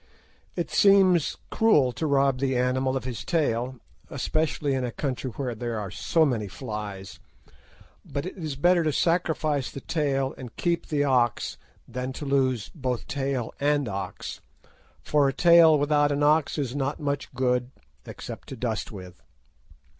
[0.55, 5.53] It seems cruel to rob the animal of his tail, especially in a country where
[5.53, 7.19] there are so many flies,
[8.03, 11.55] but it is better to sacrifice the tail and keep the ox
[11.87, 14.41] than to lose both tail and ox,
[15.03, 17.69] for a tail without an ox is not much good,
[18.07, 19.21] except to dust with.